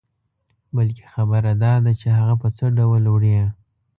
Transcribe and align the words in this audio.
بلکې 0.75 1.03
خبره 1.13 1.51
داده 1.63 1.91
چې 2.01 2.07
هغه 2.17 2.35
په 2.41 2.49
څه 2.57 2.65
ډول 2.77 3.03
وړې. 3.09 3.37